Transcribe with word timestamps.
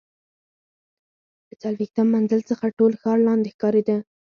له 1.47 1.55
څلوېښتم 1.61 2.07
منزل 2.15 2.41
څخه 2.49 2.65
ټول 2.77 2.91
ښار 3.01 3.17
لاندې 3.27 3.49
ښکارېده. 3.55 3.97